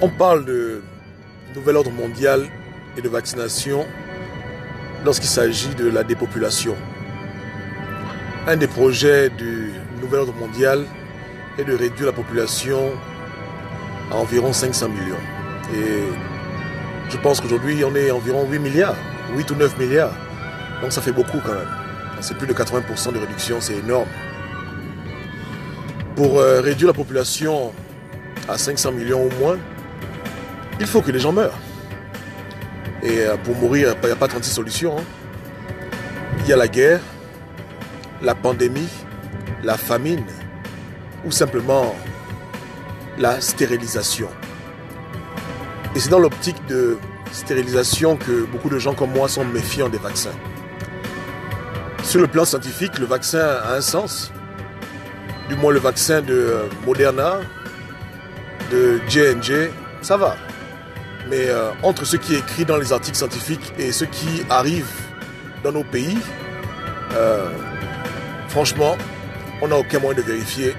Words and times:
On 0.00 0.08
parle 0.08 0.44
de 0.44 0.80
nouvel 1.56 1.74
ordre 1.74 1.90
mondial 1.90 2.46
et 2.96 3.02
de 3.02 3.08
vaccination 3.08 3.84
lorsqu'il 5.04 5.28
s'agit 5.28 5.74
de 5.74 5.88
la 5.88 6.04
dépopulation. 6.04 6.76
Un 8.46 8.56
des 8.56 8.68
projets 8.68 9.28
du 9.28 9.72
nouvel 10.00 10.20
ordre 10.20 10.34
mondial 10.34 10.84
est 11.58 11.64
de 11.64 11.74
réduire 11.74 12.06
la 12.06 12.12
population 12.12 12.92
à 14.12 14.16
environ 14.16 14.52
500 14.52 14.88
millions. 14.88 15.16
Et 15.74 16.04
je 17.10 17.16
pense 17.16 17.40
qu'aujourd'hui, 17.40 17.82
on 17.84 17.96
est 17.96 18.12
environ 18.12 18.46
8 18.48 18.58
milliards, 18.60 18.96
8 19.36 19.50
ou 19.50 19.54
9 19.56 19.78
milliards. 19.78 20.14
Donc 20.80 20.92
ça 20.92 21.02
fait 21.02 21.10
beaucoup 21.10 21.38
quand 21.44 21.54
même. 21.54 21.68
C'est 22.20 22.38
plus 22.38 22.46
de 22.46 22.54
80% 22.54 23.14
de 23.14 23.18
réduction, 23.18 23.60
c'est 23.60 23.78
énorme. 23.78 24.08
Pour 26.14 26.38
euh, 26.38 26.60
réduire 26.60 26.86
la 26.86 26.94
population 26.94 27.72
à 28.48 28.56
500 28.58 28.92
millions 28.92 29.24
au 29.24 29.30
moins, 29.40 29.58
il 30.80 30.86
faut 30.86 31.02
que 31.02 31.10
les 31.10 31.18
gens 31.18 31.32
meurent. 31.32 31.58
Et 33.02 33.20
euh, 33.20 33.36
pour 33.36 33.56
mourir, 33.56 33.94
il 34.02 34.06
n'y 34.06 34.12
a 34.12 34.16
pas 34.16 34.28
36 34.28 34.50
solutions. 34.50 34.98
Hein. 34.98 35.04
Il 36.40 36.48
y 36.48 36.52
a 36.52 36.56
la 36.56 36.68
guerre, 36.68 37.00
la 38.22 38.34
pandémie, 38.34 38.88
la 39.62 39.76
famine, 39.76 40.24
ou 41.24 41.30
simplement 41.30 41.94
la 43.18 43.40
stérilisation. 43.40 44.28
Et 45.94 46.00
c'est 46.00 46.10
dans 46.10 46.18
l'optique 46.18 46.64
de 46.66 46.98
stérilisation 47.32 48.16
que 48.16 48.44
beaucoup 48.44 48.70
de 48.70 48.78
gens 48.78 48.94
comme 48.94 49.12
moi 49.12 49.28
sont 49.28 49.44
méfiants 49.44 49.88
des 49.88 49.98
vaccins. 49.98 50.36
Sur 52.02 52.20
le 52.20 52.26
plan 52.26 52.44
scientifique, 52.44 52.98
le 52.98 53.06
vaccin 53.06 53.40
a 53.40 53.74
un 53.74 53.80
sens. 53.80 54.32
Du 55.48 55.56
moins 55.56 55.72
le 55.72 55.78
vaccin 55.78 56.20
de 56.20 56.34
euh, 56.34 56.62
Moderna, 56.86 57.40
de 58.70 59.00
J&J, 59.08 59.70
ça 60.02 60.16
va. 60.16 60.36
Mais 61.30 61.48
euh, 61.48 61.70
entre 61.82 62.04
ce 62.04 62.16
qui 62.16 62.34
est 62.34 62.38
écrit 62.38 62.64
dans 62.64 62.76
les 62.76 62.92
articles 62.92 63.16
scientifiques 63.16 63.72
et 63.78 63.92
ce 63.92 64.04
qui 64.04 64.42
arrive 64.48 64.88
dans 65.62 65.72
nos 65.72 65.84
pays, 65.84 66.16
euh, 67.14 67.50
franchement, 68.48 68.96
on 69.60 69.68
n'a 69.68 69.76
aucun 69.76 69.98
moyen 69.98 70.16
de 70.16 70.22
vérifier 70.24 70.74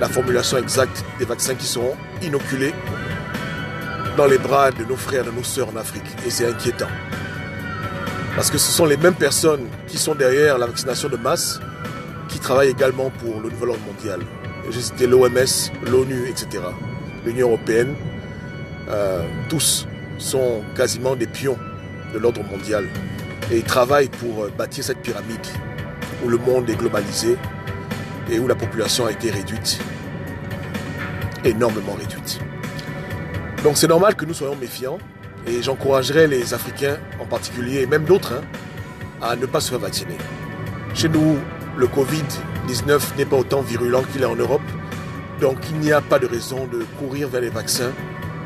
la 0.00 0.08
formulation 0.08 0.58
exacte 0.58 1.04
des 1.18 1.24
vaccins 1.24 1.54
qui 1.54 1.66
seront 1.66 1.96
inoculés 2.22 2.74
dans 4.16 4.26
les 4.26 4.38
bras 4.38 4.70
de 4.70 4.84
nos 4.84 4.96
frères, 4.96 5.24
de 5.24 5.30
nos 5.30 5.44
sœurs 5.44 5.68
en 5.68 5.76
Afrique. 5.76 6.04
Et 6.26 6.30
c'est 6.30 6.46
inquiétant. 6.46 6.88
Parce 8.34 8.50
que 8.50 8.58
ce 8.58 8.70
sont 8.70 8.84
les 8.84 8.98
mêmes 8.98 9.14
personnes 9.14 9.66
qui 9.86 9.96
sont 9.96 10.14
derrière 10.14 10.58
la 10.58 10.66
vaccination 10.66 11.08
de 11.08 11.16
masse 11.16 11.60
qui 12.28 12.38
travaillent 12.38 12.70
également 12.70 13.10
pour 13.10 13.40
le 13.40 13.48
nouvel 13.48 13.70
ordre 13.70 13.82
mondial. 13.86 14.20
J'ai 14.70 14.80
cité 14.80 15.06
l'OMS, 15.06 15.36
l'ONU, 15.90 16.28
etc. 16.28 16.64
L'Union 17.24 17.48
européenne. 17.48 17.94
Euh, 18.88 19.22
tous 19.48 19.86
sont 20.18 20.62
quasiment 20.76 21.16
des 21.16 21.26
pions 21.26 21.58
de 22.12 22.18
l'ordre 22.18 22.42
mondial. 22.44 22.86
Et 23.50 23.62
travaillent 23.62 24.08
pour 24.08 24.44
euh, 24.44 24.52
bâtir 24.56 24.84
cette 24.84 25.02
pyramide 25.02 25.46
où 26.24 26.28
le 26.28 26.38
monde 26.38 26.68
est 26.70 26.76
globalisé 26.76 27.36
et 28.30 28.38
où 28.38 28.48
la 28.48 28.54
population 28.54 29.06
a 29.06 29.12
été 29.12 29.30
réduite. 29.30 29.78
Énormément 31.44 31.94
réduite. 31.94 32.40
Donc 33.62 33.76
c'est 33.76 33.88
normal 33.88 34.14
que 34.14 34.24
nous 34.24 34.34
soyons 34.34 34.56
méfiants 34.56 34.98
et 35.46 35.62
j'encouragerais 35.62 36.26
les 36.26 36.54
Africains 36.54 36.98
en 37.20 37.24
particulier, 37.24 37.82
et 37.82 37.86
même 37.86 38.04
d'autres, 38.04 38.34
hein, 38.34 38.44
à 39.22 39.36
ne 39.36 39.46
pas 39.46 39.60
se 39.60 39.70
faire 39.70 39.78
vacciner. 39.78 40.16
Chez 40.94 41.08
nous, 41.08 41.38
le 41.76 41.86
Covid-19 41.86 43.16
n'est 43.16 43.24
pas 43.24 43.36
autant 43.36 43.62
virulent 43.62 44.02
qu'il 44.12 44.22
est 44.22 44.26
en 44.26 44.34
Europe. 44.34 44.62
Donc 45.40 45.58
il 45.70 45.78
n'y 45.78 45.92
a 45.92 46.00
pas 46.00 46.18
de 46.18 46.26
raison 46.26 46.66
de 46.66 46.84
courir 46.98 47.28
vers 47.28 47.40
les 47.40 47.50
vaccins, 47.50 47.92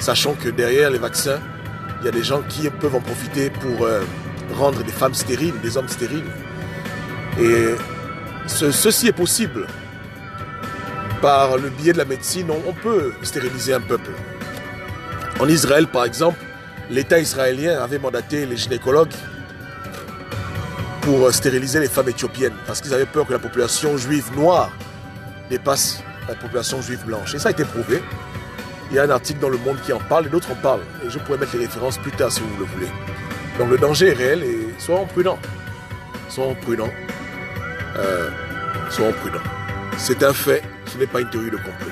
sachant 0.00 0.35
que 0.35 0.49
derrière 0.49 0.91
les 0.91 0.99
vaccins, 0.99 1.38
il 2.00 2.06
y 2.06 2.08
a 2.08 2.12
des 2.12 2.25
gens 2.25 2.43
qui 2.49 2.69
peuvent 2.70 2.94
en 2.94 3.00
profiter 3.00 3.50
pour 3.50 3.85
euh, 3.85 4.02
rendre 4.55 4.82
des 4.82 4.93
femmes 4.93 5.14
stériles, 5.14 5.55
des 5.62 5.76
hommes 5.76 5.88
stériles. 5.88 6.25
Et 7.38 7.75
ceci 8.47 9.08
est 9.08 9.12
possible. 9.12 9.67
Par 11.20 11.58
le 11.58 11.69
biais 11.69 11.93
de 11.93 11.99
la 11.99 12.06
médecine, 12.06 12.50
on 12.50 12.73
peut 12.73 13.12
stériliser 13.23 13.75
un 13.75 13.81
peuple. 13.81 14.11
En 15.38 15.49
Israël, 15.49 15.87
par 15.87 16.06
exemple, 16.06 16.38
l'État 16.91 17.19
israélien 17.19 17.82
avait 17.82 17.99
mandaté 17.99 18.47
les 18.47 18.56
gynécologues 18.56 19.12
pour 21.02 21.32
stériliser 21.32 21.81
les 21.81 21.88
femmes 21.88 22.08
éthiopiennes 22.08 22.55
parce 22.67 22.81
qu'ils 22.81 22.94
avaient 22.94 23.06
peur 23.06 23.26
que 23.26 23.32
la 23.32 23.38
population 23.38 23.97
juive 23.97 24.31
noire 24.35 24.70
dépasse 25.50 26.02
la 26.29 26.35
population 26.35 26.81
juive 26.81 27.05
blanche. 27.05 27.35
Et 27.35 27.38
ça 27.38 27.49
a 27.49 27.52
été 27.52 27.64
prouvé. 27.64 28.02
Il 28.90 28.96
y 28.96 28.98
a 28.98 29.04
un 29.04 29.10
article 29.10 29.38
dans 29.38 29.48
Le 29.48 29.58
Monde 29.58 29.78
qui 29.84 29.92
en 29.92 30.00
parle 30.00 30.26
et 30.26 30.28
d'autres 30.28 30.50
en 30.50 30.56
parlent. 30.56 30.82
Et 31.04 31.10
je 31.10 31.19
pourrais 31.20 31.38
mettre 31.38 31.56
les 31.56 31.66
références 31.66 31.98
plus 31.98 32.10
tard 32.10 32.32
si 32.32 32.40
vous 32.40 32.58
le 32.58 32.64
voulez. 32.64 32.88
Donc 33.58 33.70
le 33.70 33.78
danger 33.78 34.08
est 34.08 34.14
réel 34.14 34.42
et 34.42 34.75
soyons 34.78 35.06
prudents. 35.06 35.38
Soyons 36.28 36.54
prudents. 36.56 36.90
Euh, 37.96 38.31
soyons 38.90 39.12
prudents. 39.12 39.42
C'est 39.96 40.22
un 40.22 40.32
fait, 40.32 40.62
ce 40.87 40.98
n'est 40.98 41.06
pas 41.06 41.20
une 41.20 41.31
théorie 41.31 41.50
de 41.50 41.56
complot. 41.56 41.90